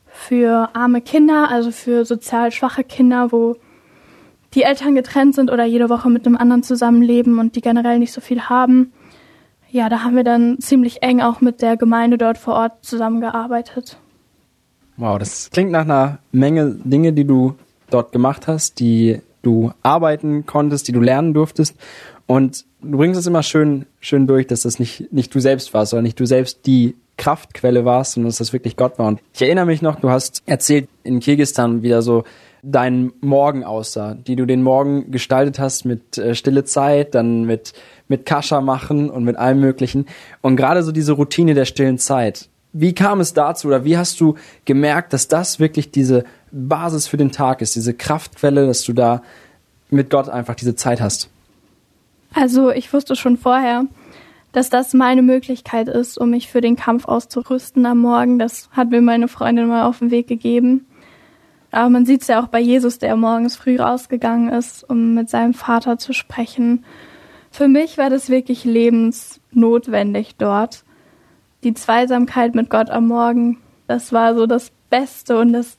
[0.07, 3.57] für arme Kinder, also für sozial schwache Kinder, wo
[4.55, 8.13] die Eltern getrennt sind oder jede Woche mit einem anderen zusammenleben und die generell nicht
[8.13, 8.93] so viel haben.
[9.73, 13.99] Ja, da haben wir dann ziemlich eng auch mit der Gemeinde dort vor Ort zusammengearbeitet.
[14.97, 17.55] Wow, das klingt nach einer Menge Dinge, die du
[17.89, 21.77] dort gemacht hast, die du arbeiten konntest, die du lernen durftest.
[22.27, 25.91] Und du bringst es immer schön, schön durch, dass das nicht, nicht du selbst warst,
[25.91, 29.07] sondern nicht du selbst die Kraftquelle warst, sondern dass das wirklich Gott war.
[29.07, 32.25] Und ich erinnere mich noch, du hast erzählt in Kirgistan wieder so
[32.63, 37.73] dein Morgen aussah, die du den Morgen gestaltet hast mit äh, stille Zeit, dann mit
[38.11, 40.07] mit Kascha machen und mit allem möglichen
[40.43, 42.49] und gerade so diese Routine der stillen Zeit.
[42.73, 47.17] Wie kam es dazu oder wie hast du gemerkt, dass das wirklich diese Basis für
[47.17, 49.23] den Tag ist, diese Kraftquelle, dass du da
[49.91, 51.31] mit Gott einfach diese Zeit hast?
[52.35, 53.87] Also ich wusste schon vorher,
[54.53, 58.39] dass das meine Möglichkeit ist, um mich für den Kampf auszurüsten am Morgen.
[58.39, 60.87] Das hat mir meine Freundin mal auf den Weg gegeben.
[61.71, 65.31] Aber man sieht es ja auch bei Jesus, der morgens früh rausgegangen ist, um mit
[65.31, 66.85] seinem Vater zu sprechen.
[67.51, 70.85] Für mich war das wirklich lebensnotwendig dort.
[71.63, 75.77] Die Zweisamkeit mit Gott am Morgen, das war so das Beste und das,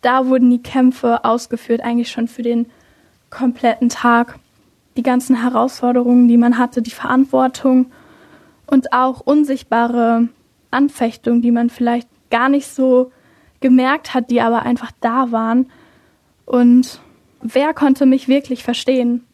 [0.00, 2.66] da wurden die Kämpfe ausgeführt, eigentlich schon für den
[3.30, 4.38] kompletten Tag.
[4.96, 7.92] Die ganzen Herausforderungen, die man hatte, die Verantwortung
[8.66, 10.28] und auch unsichtbare
[10.72, 13.12] Anfechtungen, die man vielleicht gar nicht so
[13.60, 15.70] gemerkt hat, die aber einfach da waren.
[16.44, 17.00] Und
[17.40, 19.24] wer konnte mich wirklich verstehen?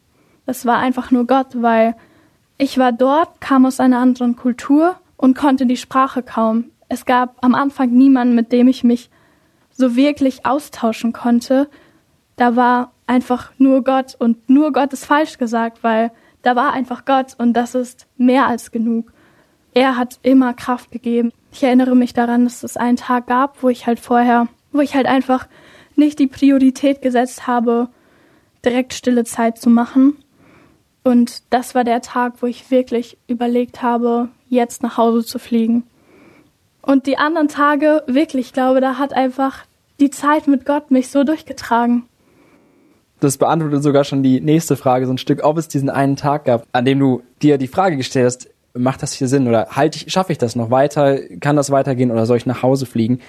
[0.45, 1.95] Das war einfach nur Gott, weil
[2.57, 6.65] ich war dort, kam aus einer anderen Kultur und konnte die Sprache kaum.
[6.87, 9.09] Es gab am Anfang niemanden, mit dem ich mich
[9.71, 11.69] so wirklich austauschen konnte.
[12.35, 16.11] Da war einfach nur Gott und nur Gott ist falsch gesagt, weil
[16.41, 19.11] da war einfach Gott und das ist mehr als genug.
[19.73, 21.31] Er hat immer Kraft gegeben.
[21.55, 24.93] Ich erinnere mich daran, dass es einen Tag gab, wo ich halt vorher, wo ich
[24.93, 25.47] halt einfach
[25.95, 27.87] nicht die Priorität gesetzt habe,
[28.65, 30.17] direkt stille Zeit zu machen.
[31.05, 35.83] Und das war der Tag, wo ich wirklich überlegt habe, jetzt nach Hause zu fliegen.
[36.81, 39.63] Und die anderen Tage, wirklich, ich glaube, da hat einfach
[40.01, 42.03] die Zeit mit Gott mich so durchgetragen.
[43.21, 46.43] Das beantwortet sogar schon die nächste Frage so ein Stück, ob es diesen einen Tag
[46.43, 49.97] gab, an dem du dir die Frage gestellt hast, macht das hier Sinn oder halte
[49.97, 51.17] ich, schaffe ich das noch weiter?
[51.39, 53.19] Kann das weitergehen oder soll ich nach Hause fliegen?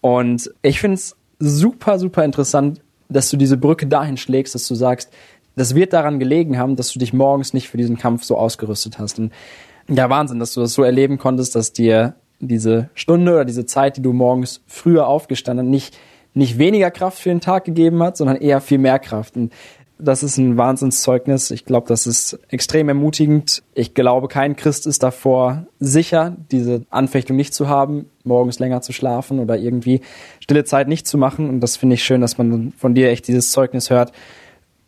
[0.00, 4.74] Und ich finde es super, super interessant, dass du diese Brücke dahin schlägst, dass du
[4.74, 5.12] sagst,
[5.56, 8.98] das wird daran gelegen haben, dass du dich morgens nicht für diesen Kampf so ausgerüstet
[8.98, 9.18] hast.
[9.18, 9.32] Und
[9.88, 13.96] ja, Wahnsinn, dass du das so erleben konntest, dass dir diese Stunde oder diese Zeit,
[13.96, 15.96] die du morgens früher aufgestanden nicht
[16.36, 19.36] nicht weniger Kraft für den Tag gegeben hat, sondern eher viel mehr Kraft.
[19.36, 19.54] Und
[19.98, 21.50] das ist ein Wahnsinnszeugnis.
[21.50, 23.62] Ich glaube, das ist extrem ermutigend.
[23.74, 28.92] Ich glaube, kein Christ ist davor sicher, diese Anfechtung nicht zu haben, morgens länger zu
[28.92, 30.02] schlafen oder irgendwie
[30.40, 31.48] stille Zeit nicht zu machen.
[31.48, 34.12] Und das finde ich schön, dass man von dir echt dieses Zeugnis hört,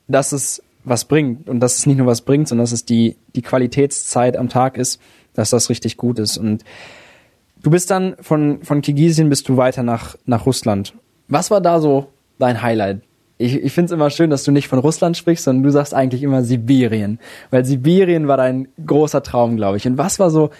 [0.08, 3.16] dass es was bringt und dass es nicht nur was bringt, sondern dass es die,
[3.34, 5.00] die Qualitätszeit am Tag ist,
[5.34, 6.36] dass das richtig gut ist.
[6.36, 6.64] Und
[7.62, 10.94] du bist dann von, von Kirgisien bist du weiter nach, nach Russland.
[11.28, 13.02] Was war da so dein Highlight?
[13.38, 15.94] Ich, ich finde es immer schön, dass du nicht von Russland sprichst, sondern du sagst
[15.94, 17.20] eigentlich immer Sibirien.
[17.50, 19.86] Weil Sibirien war dein großer Traum, glaube ich.
[19.86, 20.50] Und was war so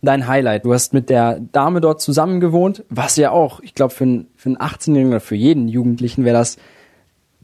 [0.00, 0.64] dein Highlight?
[0.64, 4.26] Du hast mit der Dame dort zusammen gewohnt, was ja auch, ich glaube, für, einen
[4.34, 6.56] für einen 18-Jährigen oder für jeden Jugendlichen wäre das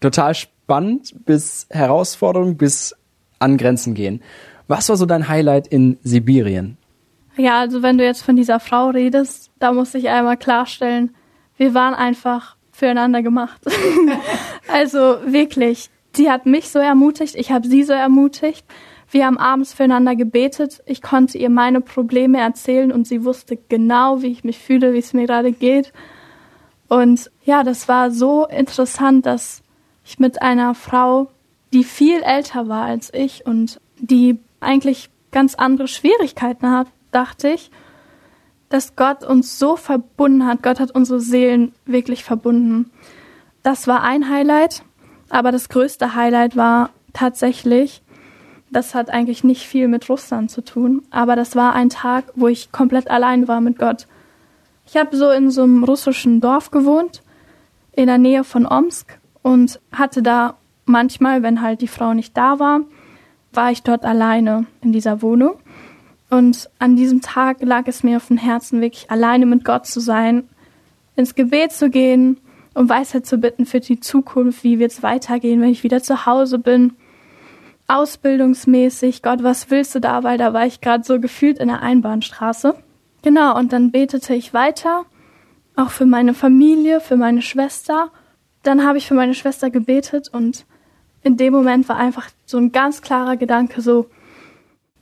[0.01, 2.97] total spannend bis Herausforderung, bis
[3.39, 4.23] an Grenzen gehen.
[4.69, 6.79] Was war so dein Highlight in Sibirien?
[7.37, 11.15] Ja, also wenn du jetzt von dieser Frau redest, da muss ich einmal klarstellen,
[11.57, 13.61] wir waren einfach füreinander gemacht.
[14.73, 18.65] also wirklich, sie hat mich so ermutigt, ich habe sie so ermutigt.
[19.11, 20.83] Wir haben abends füreinander gebetet.
[20.87, 24.99] Ich konnte ihr meine Probleme erzählen und sie wusste genau, wie ich mich fühle, wie
[24.99, 25.93] es mir gerade geht.
[26.89, 29.63] Und ja, das war so interessant, dass
[30.05, 31.29] ich mit einer Frau,
[31.73, 37.71] die viel älter war als ich und die eigentlich ganz andere Schwierigkeiten hat, dachte ich,
[38.69, 40.63] dass Gott uns so verbunden hat.
[40.63, 42.91] Gott hat unsere Seelen wirklich verbunden.
[43.63, 44.83] Das war ein Highlight,
[45.31, 48.03] aber das größte Highlight war tatsächlich,
[48.71, 52.49] Das hat eigentlich nicht viel mit Russland zu tun, aber das war ein Tag, wo
[52.49, 54.07] ich komplett allein war mit Gott.
[54.87, 57.23] Ich habe so in so einem russischen Dorf gewohnt,
[57.93, 62.59] in der Nähe von Omsk und hatte da manchmal, wenn halt die Frau nicht da
[62.59, 62.81] war,
[63.53, 65.57] war ich dort alleine in dieser Wohnung.
[66.31, 70.01] Und an diesem Tag lag es mir auf dem Herzen, wirklich alleine mit Gott zu
[70.01, 70.49] sein,
[71.17, 72.39] ins Gebet zu gehen,
[72.75, 76.27] um Weisheit zu bitten für die Zukunft, wie wird es weitergehen, wenn ich wieder zu
[76.27, 76.93] Hause bin.
[77.89, 80.23] Ausbildungsmäßig, Gott, was willst du da?
[80.23, 82.75] Weil da war ich gerade so gefühlt in der Einbahnstraße.
[83.23, 85.07] Genau, und dann betete ich weiter,
[85.75, 88.11] auch für meine Familie, für meine Schwester.
[88.63, 90.67] Dann habe ich für meine Schwester gebetet und
[91.23, 94.07] in dem Moment war einfach so ein ganz klarer Gedanke so,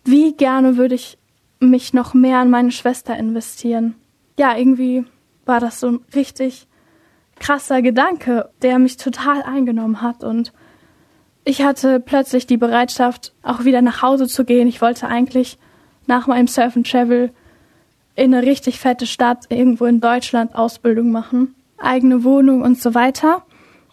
[0.07, 1.19] wie gerne würde ich
[1.61, 3.95] mich noch mehr an meine Schwester investieren.
[4.39, 5.05] Ja, irgendwie
[5.45, 6.67] war das so ein richtig
[7.39, 10.53] krasser Gedanke, der mich total eingenommen hat und
[11.49, 14.67] ich hatte plötzlich die Bereitschaft, auch wieder nach Hause zu gehen.
[14.67, 15.59] Ich wollte eigentlich
[16.09, 17.31] nach meinem Surf and Travel
[18.17, 23.45] in eine richtig fette Stadt irgendwo in Deutschland Ausbildung machen, eigene Wohnung und so weiter.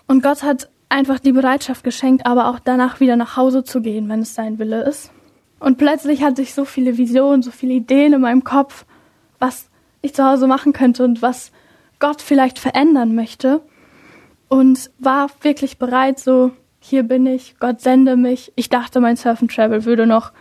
[0.08, 4.10] Und Gott hat einfach die Bereitschaft geschenkt, aber auch danach wieder nach Hause zu gehen,
[4.10, 5.12] wenn es sein Wille ist.
[5.64, 8.84] Und plötzlich hatte ich so viele Visionen, so viele Ideen in meinem Kopf,
[9.40, 9.70] was
[10.02, 11.54] ich zu Hause machen könnte und was
[12.00, 13.62] Gott vielleicht verändern möchte.
[14.50, 18.52] Und war wirklich bereit, so, hier bin ich, Gott sende mich.
[18.58, 20.34] Ich dachte, mein Surf and Travel würde noch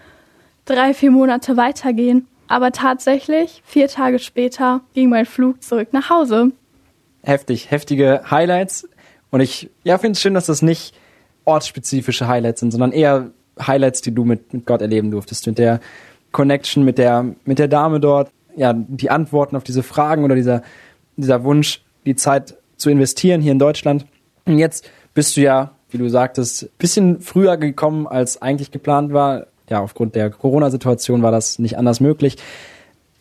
[0.65, 2.27] drei, vier Monate weitergehen.
[2.49, 6.51] Aber tatsächlich, vier Tage später, ging mein Flug zurück nach Hause.
[7.23, 8.89] Heftig, heftige Highlights.
[9.31, 10.97] Und ich ja, finde es schön, dass das nicht
[11.45, 13.31] ortsspezifische Highlights sind, sondern eher
[13.66, 15.46] Highlights, die du mit, mit Gott erleben durftest.
[15.46, 15.81] Mit der
[16.33, 18.31] Connection mit der, mit der Dame dort.
[18.57, 20.62] Ja, die Antworten auf diese Fragen oder dieser,
[21.16, 24.07] dieser Wunsch, die Zeit zu investieren hier in Deutschland.
[24.44, 29.46] Und jetzt bist du ja, wie du sagtest, bisschen früher gekommen, als eigentlich geplant war.
[29.70, 32.37] Ja, aufgrund der Corona-Situation war das nicht anders möglich.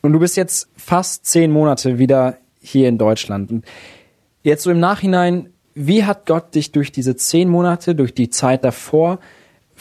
[0.00, 3.50] Und du bist jetzt fast zehn Monate wieder hier in Deutschland.
[3.50, 3.64] Und
[4.42, 8.64] jetzt so im Nachhinein, wie hat Gott dich durch diese zehn Monate, durch die Zeit
[8.64, 9.18] davor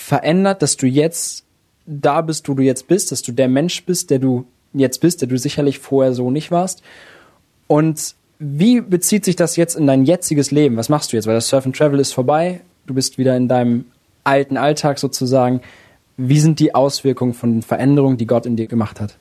[0.02, 1.46] verändert, dass du jetzt
[1.86, 5.22] da bist, wo du jetzt bist, dass du der Mensch bist, der du jetzt bist,
[5.22, 6.82] der du sicherlich vorher so nicht warst?
[7.68, 10.78] Und wie bezieht sich das jetzt in dein jetziges Leben?
[10.78, 11.28] Was machst du jetzt?
[11.28, 13.86] Weil das Surf and Travel ist vorbei, du bist wieder in deinem
[14.24, 15.62] alten Alltag sozusagen.
[16.18, 19.18] Wie sind die Auswirkungen von Veränderungen, die Gott in dir gemacht hat?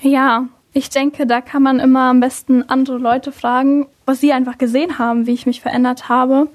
[0.00, 4.58] Ja, ich denke, da kann man immer am besten andere Leute fragen, was sie einfach
[4.58, 6.48] gesehen haben, wie ich mich verändert habe.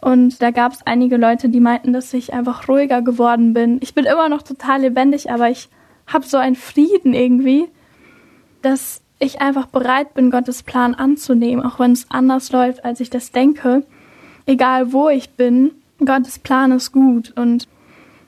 [0.00, 3.78] Und da gab es einige Leute, die meinten, dass ich einfach ruhiger geworden bin.
[3.80, 5.68] Ich bin immer noch total lebendig, aber ich
[6.06, 7.66] habe so einen Frieden irgendwie,
[8.62, 13.10] dass ich einfach bereit bin, Gottes Plan anzunehmen, auch wenn es anders läuft, als ich
[13.10, 13.84] das denke.
[14.44, 15.72] Egal wo ich bin,
[16.04, 17.66] Gottes Plan ist gut und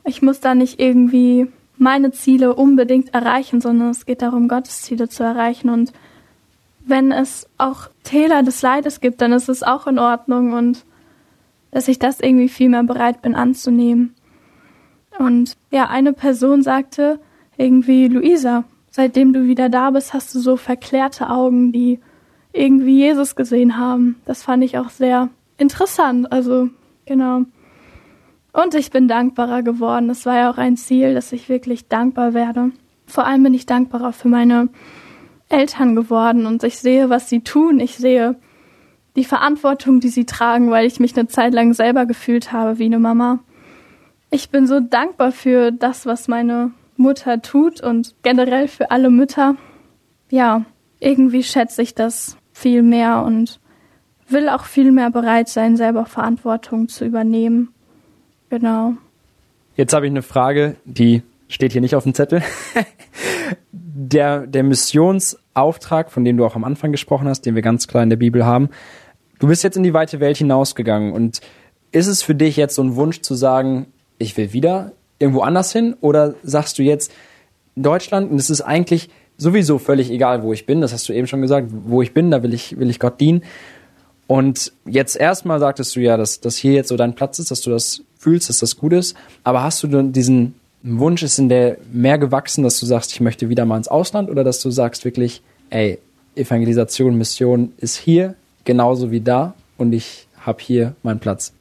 [0.05, 5.09] ich muss da nicht irgendwie meine Ziele unbedingt erreichen, sondern es geht darum, Gottes Ziele
[5.09, 5.69] zu erreichen.
[5.69, 5.93] Und
[6.85, 10.85] wenn es auch Täler des Leides gibt, dann ist es auch in Ordnung und
[11.71, 14.15] dass ich das irgendwie viel mehr bereit bin anzunehmen.
[15.19, 17.21] Und ja, eine Person sagte
[17.57, 21.99] irgendwie, Luisa, seitdem du wieder da bist, hast du so verklärte Augen, die
[22.53, 24.21] irgendwie Jesus gesehen haben.
[24.25, 25.29] Das fand ich auch sehr
[25.59, 26.33] interessant.
[26.33, 26.71] Also,
[27.05, 27.43] genau.
[28.53, 30.09] Und ich bin dankbarer geworden.
[30.09, 32.71] Das war ja auch ein Ziel, dass ich wirklich dankbar werde.
[33.07, 34.69] Vor allem bin ich dankbarer für meine
[35.49, 37.81] Eltern geworden und ich sehe, was sie tun.
[37.81, 38.37] Ich sehe
[39.17, 42.85] die Verantwortung, die sie tragen, weil ich mich eine Zeit lang selber gefühlt habe wie
[42.85, 43.41] eine Mama.
[44.31, 49.57] Ich bin so dankbar für das, was meine Mutter tut und generell für alle Mütter.
[50.31, 50.65] Ja,
[51.01, 53.61] irgendwie schätze ich das viel mehr und
[54.29, 57.69] will auch viel mehr bereit sein, selber Verantwortung zu übernehmen.
[58.51, 58.95] Genau.
[59.77, 62.43] Jetzt habe ich eine Frage, die steht hier nicht auf dem Zettel.
[63.73, 68.03] der, der Missionsauftrag, von dem du auch am Anfang gesprochen hast, den wir ganz klar
[68.03, 68.69] in der Bibel haben.
[69.39, 71.41] Du bist jetzt in die weite Welt hinausgegangen und
[71.93, 73.87] ist es für dich jetzt so ein Wunsch zu sagen,
[74.19, 77.13] ich will wieder irgendwo anders hin oder sagst du jetzt
[77.77, 81.27] Deutschland und es ist eigentlich sowieso völlig egal, wo ich bin, das hast du eben
[81.27, 83.43] schon gesagt, wo ich bin, da will ich, will ich Gott dienen.
[84.27, 87.63] Und jetzt erstmal sagtest du ja, dass, dass hier jetzt so dein Platz ist, dass
[87.63, 89.17] du das fühlst, dass das gut ist.
[89.43, 93.49] Aber hast du diesen Wunsch, ist in der mehr gewachsen, dass du sagst, ich möchte
[93.49, 95.99] wieder mal ins Ausland oder dass du sagst wirklich, ey,
[96.35, 98.35] Evangelisation, Mission ist hier
[98.69, 101.55] genauso wie da und ich habe hier meinen Platz?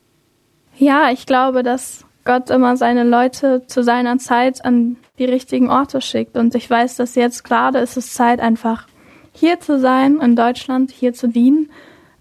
[0.77, 6.01] Ja, ich glaube, dass Gott immer seine Leute zu seiner Zeit an die richtigen Orte
[6.01, 6.35] schickt.
[6.35, 8.87] Und ich weiß, dass jetzt gerade ist es Zeit, einfach
[9.31, 11.69] hier zu sein, in Deutschland, hier zu dienen.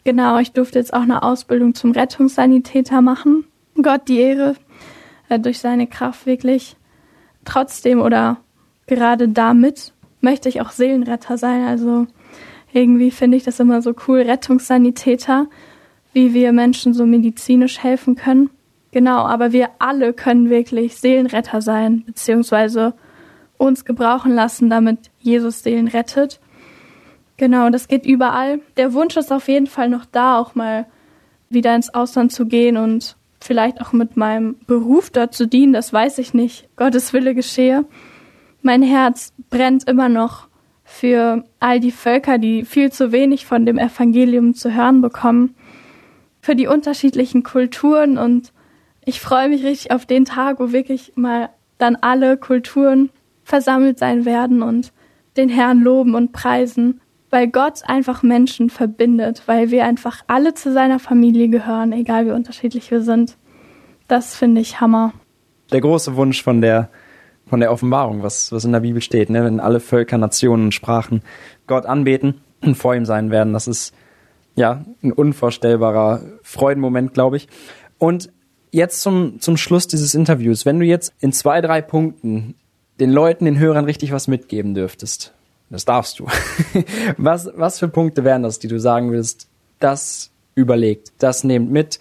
[0.04, 3.44] Genau, ich durfte jetzt auch eine Ausbildung zum Rettungssanitäter machen.
[3.82, 4.54] Gott die Ehre,
[5.28, 6.76] äh, durch seine Kraft wirklich
[7.44, 8.36] trotzdem oder
[8.86, 11.64] gerade damit möchte ich auch Seelenretter sein.
[11.64, 12.06] Also
[12.76, 15.46] irgendwie finde ich das immer so cool, Rettungssanitäter,
[16.12, 18.50] wie wir Menschen so medizinisch helfen können.
[18.92, 22.94] Genau, aber wir alle können wirklich Seelenretter sein, beziehungsweise
[23.56, 26.38] uns gebrauchen lassen, damit Jesus Seelen rettet.
[27.38, 28.60] Genau, das geht überall.
[28.76, 30.86] Der Wunsch ist auf jeden Fall noch da, auch mal
[31.48, 35.92] wieder ins Ausland zu gehen und vielleicht auch mit meinem Beruf dort zu dienen, das
[35.92, 36.68] weiß ich nicht.
[36.76, 37.86] Gottes Wille geschehe.
[38.60, 40.45] Mein Herz brennt immer noch
[40.86, 45.56] für all die Völker, die viel zu wenig von dem Evangelium zu hören bekommen,
[46.40, 48.52] für die unterschiedlichen Kulturen und
[49.04, 53.10] ich freue mich richtig auf den Tag, wo wirklich mal dann alle Kulturen
[53.44, 54.92] versammelt sein werden und
[55.36, 60.72] den Herrn loben und preisen, weil Gott einfach Menschen verbindet, weil wir einfach alle zu
[60.72, 63.36] seiner Familie gehören, egal wie unterschiedlich wir sind.
[64.08, 65.12] Das finde ich Hammer.
[65.72, 66.88] Der große Wunsch von der
[67.48, 69.44] von der Offenbarung, was, was in der Bibel steht, ne?
[69.44, 71.22] wenn alle Völker, Nationen und Sprachen
[71.66, 73.52] Gott anbeten und vor ihm sein werden.
[73.52, 73.94] Das ist
[74.54, 77.48] ja ein unvorstellbarer Freudenmoment, glaube ich.
[77.98, 78.30] Und
[78.72, 82.54] jetzt zum, zum Schluss dieses Interviews, wenn du jetzt in zwei, drei Punkten
[82.98, 85.32] den Leuten, den Hörern richtig was mitgeben dürftest,
[85.70, 86.26] das darfst du.
[87.18, 92.00] was, was für Punkte wären das, die du sagen willst, das überlegt, das nehmt mit,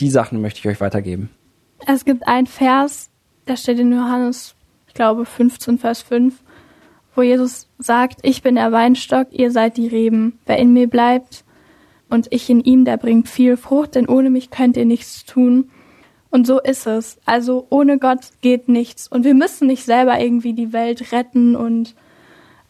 [0.00, 1.30] die Sachen möchte ich euch weitergeben.
[1.86, 3.10] Es gibt ein Vers,
[3.46, 4.54] der steht in Johannes,
[4.94, 6.40] ich glaube 15, Vers 5,
[7.16, 10.38] wo Jesus sagt, ich bin der Weinstock, ihr seid die Reben.
[10.46, 11.42] Wer in mir bleibt
[12.08, 15.68] und ich in ihm, der bringt viel Frucht, denn ohne mich könnt ihr nichts tun.
[16.30, 17.18] Und so ist es.
[17.24, 19.08] Also ohne Gott geht nichts.
[19.08, 21.96] Und wir müssen nicht selber irgendwie die Welt retten und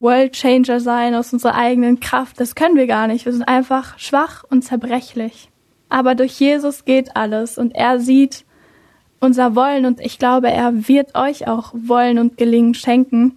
[0.01, 2.41] World Changer sein aus unserer eigenen Kraft.
[2.41, 3.27] Das können wir gar nicht.
[3.27, 5.51] Wir sind einfach schwach und zerbrechlich.
[5.91, 8.47] Aber durch Jesus geht alles und er sieht
[9.21, 13.37] unser Wollen und ich glaube, er wird euch auch Wollen und Gelingen schenken.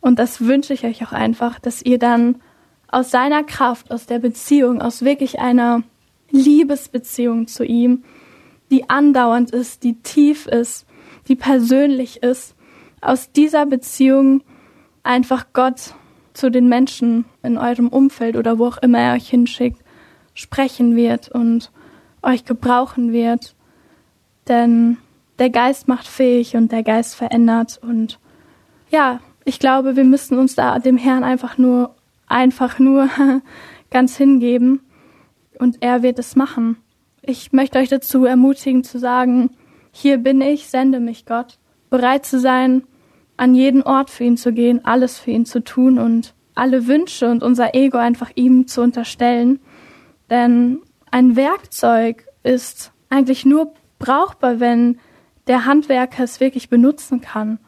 [0.00, 2.40] Und das wünsche ich euch auch einfach, dass ihr dann
[2.88, 5.82] aus seiner Kraft, aus der Beziehung, aus wirklich einer
[6.30, 8.04] Liebesbeziehung zu ihm,
[8.70, 10.86] die andauernd ist, die tief ist,
[11.28, 12.54] die persönlich ist,
[13.00, 14.42] aus dieser Beziehung
[15.02, 15.94] einfach Gott
[16.32, 19.80] zu den Menschen in eurem Umfeld oder wo auch immer er euch hinschickt,
[20.34, 21.70] sprechen wird und
[22.22, 23.54] euch gebrauchen wird.
[24.48, 24.98] Denn
[25.38, 28.18] der Geist macht fähig und der Geist verändert und
[28.90, 31.94] ja, ich glaube, wir müssen uns da dem Herrn einfach nur,
[32.26, 33.08] einfach nur
[33.90, 34.80] ganz hingeben
[35.58, 36.76] und er wird es machen.
[37.22, 39.50] Ich möchte euch dazu ermutigen zu sagen,
[39.92, 41.58] hier bin ich, sende mich Gott,
[41.90, 42.84] bereit zu sein,
[43.36, 47.28] an jeden Ort für ihn zu gehen, alles für ihn zu tun und alle Wünsche
[47.28, 49.60] und unser Ego einfach ihm zu unterstellen.
[50.30, 50.80] Denn
[51.10, 53.72] ein Werkzeug ist eigentlich nur
[54.04, 54.98] brauchbar, wenn
[55.46, 57.58] der Handwerker es wirklich benutzen kann.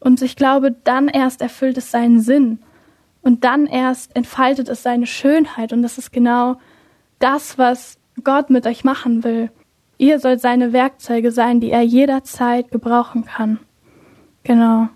[0.00, 2.60] Und ich glaube, dann erst erfüllt es seinen Sinn.
[3.22, 5.72] Und dann erst entfaltet es seine Schönheit.
[5.72, 6.56] Und das ist genau
[7.18, 9.50] das, was Gott mit euch machen will.
[9.98, 13.58] Ihr sollt seine Werkzeuge sein, die er jederzeit gebrauchen kann.
[14.44, 14.88] Genau.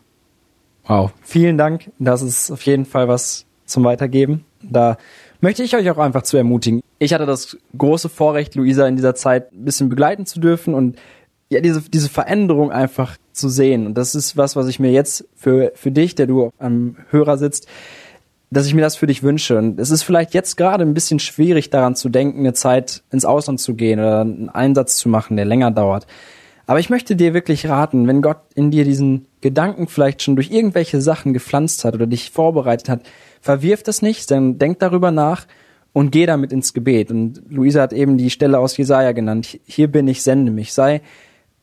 [0.85, 1.91] Wow, vielen Dank.
[1.99, 4.45] Das ist auf jeden Fall was zum Weitergeben.
[4.63, 4.97] Da
[5.43, 6.81] möchte ich euch auch einfach zu ermutigen.
[6.99, 10.97] Ich hatte das große Vorrecht, Luisa in dieser Zeit ein bisschen begleiten zu dürfen und
[11.51, 13.87] ja, diese, diese Veränderung einfach zu sehen.
[13.87, 17.37] Und das ist was, was ich mir jetzt für, für dich, der du am Hörer
[17.37, 17.67] sitzt,
[18.51, 19.59] dass ich mir das für dich wünsche.
[19.59, 23.25] Und es ist vielleicht jetzt gerade ein bisschen schwierig daran zu denken, eine Zeit ins
[23.25, 26.07] Ausland zu gehen oder einen Einsatz zu machen, der länger dauert.
[26.67, 30.51] Aber ich möchte dir wirklich raten, wenn Gott in dir diesen Gedanken vielleicht schon durch
[30.51, 33.03] irgendwelche Sachen gepflanzt hat oder dich vorbereitet hat,
[33.41, 35.47] verwirf das nicht, dann denk darüber nach
[35.93, 37.11] und geh damit ins Gebet.
[37.11, 39.59] Und Luisa hat eben die Stelle aus Jesaja genannt.
[39.67, 40.73] Hier bin ich, sende mich.
[40.73, 41.03] Sei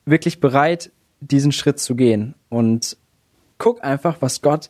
[0.05, 2.97] wirklich bereit, diesen Schritt zu gehen und
[3.57, 4.69] guck einfach, was Gott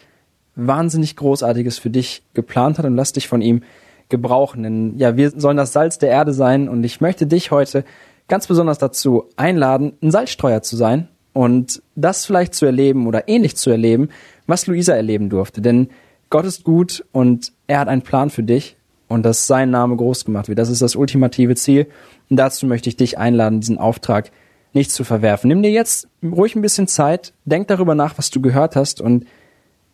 [0.55, 3.63] wahnsinnig Großartiges für dich geplant hat und lass dich von ihm
[4.09, 4.63] gebrauchen.
[4.63, 7.85] Denn ja, wir sollen das Salz der Erde sein und ich möchte dich heute
[8.27, 11.07] ganz besonders dazu einladen, ein Salzstreuer zu sein
[11.39, 14.09] und das vielleicht zu erleben oder ähnlich zu erleben,
[14.45, 15.61] was Luisa erleben durfte.
[15.61, 15.87] Denn
[16.29, 18.75] Gott ist gut und er hat einen Plan für dich
[19.07, 20.59] und dass sein Name groß gemacht wird.
[20.59, 21.87] Das ist das ultimative Ziel
[22.29, 24.31] und dazu möchte ich dich einladen, diesen Auftrag
[24.73, 25.47] nicht zu verwerfen.
[25.47, 29.25] Nimm dir jetzt ruhig ein bisschen Zeit, denk darüber nach, was du gehört hast und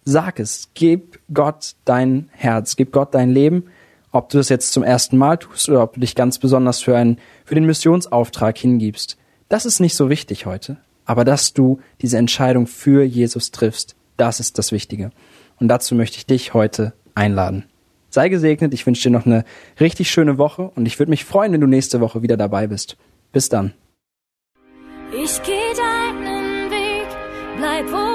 [0.03, 0.71] sag es.
[0.73, 3.65] Gib Gott dein Herz, gib Gott dein Leben,
[4.11, 6.97] ob du das jetzt zum ersten Mal tust oder ob du dich ganz besonders für
[6.97, 9.15] einen, für den Missionsauftrag hingibst.
[9.47, 10.77] Das ist nicht so wichtig heute.
[11.05, 15.11] Aber dass du diese Entscheidung für Jesus triffst, das ist das Wichtige.
[15.59, 17.65] Und dazu möchte ich dich heute einladen.
[18.09, 19.43] Sei gesegnet, ich wünsche dir noch eine
[19.79, 22.97] richtig schöne Woche und ich würde mich freuen, wenn du nächste Woche wieder dabei bist.
[23.31, 23.73] Bis dann.
[25.11, 27.07] Ich geh deinen Weg,
[27.57, 28.14] bleib wo